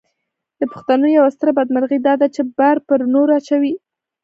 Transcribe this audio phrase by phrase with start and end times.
[0.59, 3.73] د پښتنو یوه ستره بدمرغي داده چې بار پر نورو اچوي.